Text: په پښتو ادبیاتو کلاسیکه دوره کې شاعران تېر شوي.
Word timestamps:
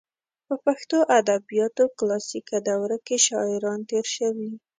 په 0.47 0.55
پښتو 0.65 0.97
ادبیاتو 1.19 1.83
کلاسیکه 1.97 2.57
دوره 2.69 2.97
کې 3.05 3.17
شاعران 3.27 3.79
تېر 3.89 4.05
شوي. 4.15 4.51